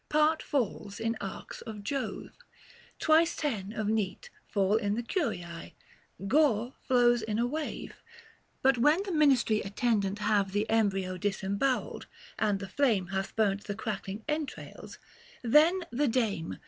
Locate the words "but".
8.63-8.79